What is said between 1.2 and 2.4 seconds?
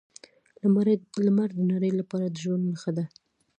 لمر د نړۍ لپاره د